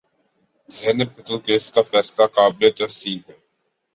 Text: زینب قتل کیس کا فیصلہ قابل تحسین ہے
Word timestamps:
زینب 0.69 1.09
قتل 1.17 1.37
کیس 1.39 1.65
کا 1.71 1.81
فیصلہ 1.81 2.25
قابل 2.35 2.69
تحسین 2.77 3.19
ہے 3.27 3.37